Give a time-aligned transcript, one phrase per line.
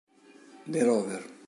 [0.67, 1.31] The Rover